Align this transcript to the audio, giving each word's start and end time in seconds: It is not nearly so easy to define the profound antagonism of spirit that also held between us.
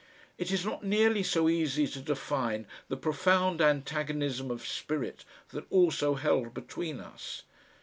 It 0.39 0.49
is 0.51 0.65
not 0.65 0.83
nearly 0.83 1.21
so 1.21 1.47
easy 1.47 1.85
to 1.89 1.99
define 2.01 2.65
the 2.89 2.97
profound 2.97 3.61
antagonism 3.61 4.49
of 4.49 4.65
spirit 4.65 5.25
that 5.49 5.71
also 5.71 6.15
held 6.15 6.55
between 6.55 6.99
us. 6.99 7.43